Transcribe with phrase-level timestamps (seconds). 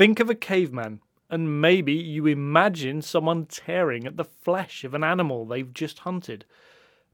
[0.00, 5.04] Think of a caveman, and maybe you imagine someone tearing at the flesh of an
[5.04, 6.46] animal they've just hunted.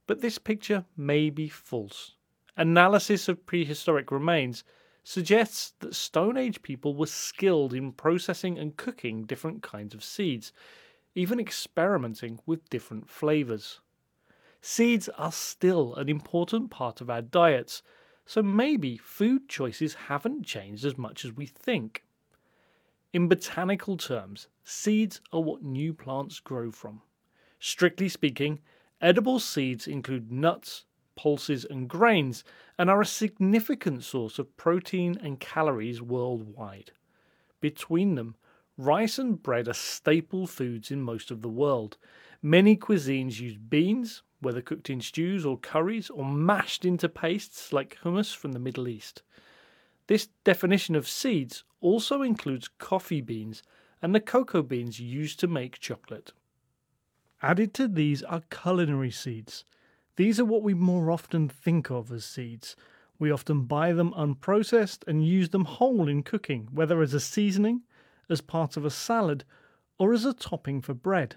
[0.07, 2.13] But this picture may be false.
[2.57, 4.63] Analysis of prehistoric remains
[5.03, 10.53] suggests that Stone Age people were skilled in processing and cooking different kinds of seeds,
[11.17, 13.81] even experimenting with different flavors.
[14.61, 17.83] Seeds are still an important part of our diets,
[18.27, 22.05] so maybe food choices haven't changed as much as we think.
[23.17, 27.01] In botanical terms, seeds are what new plants grow from.
[27.59, 28.61] Strictly speaking,
[29.01, 30.85] edible seeds include nuts,
[31.15, 32.45] pulses, and grains
[32.77, 36.93] and are a significant source of protein and calories worldwide.
[37.59, 38.35] Between them,
[38.77, 41.97] rice and bread are staple foods in most of the world.
[42.43, 47.97] Many cuisines use beans, whether cooked in stews or curries or mashed into pastes like
[48.05, 49.23] hummus from the Middle East.
[50.07, 53.63] This definition of seeds also includes coffee beans
[54.01, 56.33] and the cocoa beans used to make chocolate.
[57.43, 59.65] Added to these are culinary seeds.
[60.17, 62.77] These are what we more often think of as seeds.
[63.19, 67.83] We often buy them unprocessed and use them whole in cooking, whether as a seasoning,
[68.29, 69.45] as part of a salad,
[69.99, 71.37] or as a topping for bread.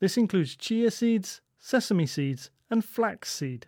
[0.00, 3.66] This includes chia seeds, sesame seeds, and flaxseed.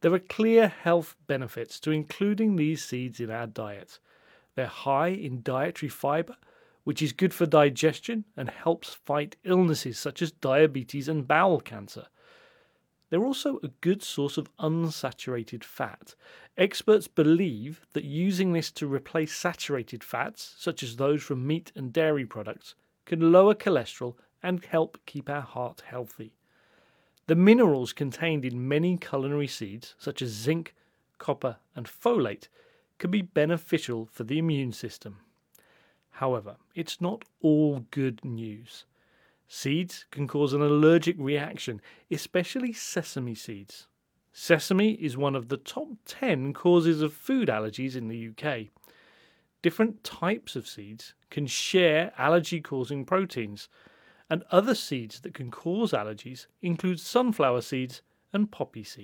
[0.00, 3.98] There are clear health benefits to including these seeds in our diet.
[4.54, 6.36] They're high in dietary fiber,
[6.84, 12.06] which is good for digestion and helps fight illnesses such as diabetes and bowel cancer.
[13.10, 16.14] They're also a good source of unsaturated fat.
[16.56, 21.92] Experts believe that using this to replace saturated fats, such as those from meat and
[21.92, 22.74] dairy products,
[23.04, 26.34] can lower cholesterol and help keep our heart healthy.
[27.28, 30.74] The minerals contained in many culinary seeds, such as zinc,
[31.18, 32.48] copper, and folate,
[32.96, 35.18] can be beneficial for the immune system.
[36.12, 38.86] However, it's not all good news.
[39.46, 43.88] Seeds can cause an allergic reaction, especially sesame seeds.
[44.32, 48.68] Sesame is one of the top 10 causes of food allergies in the UK.
[49.60, 53.68] Different types of seeds can share allergy causing proteins,
[54.30, 58.02] and other seeds that can cause allergies include sunflower seeds
[58.32, 58.96] and poppy seeds.